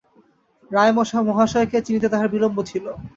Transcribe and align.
রায় 0.71 0.93
মহাশয়কে 1.27 1.77
চিনিতে 1.87 2.07
তাহার 2.09 2.27
বিলম্ব 2.33 2.57
ছিল। 2.63 2.85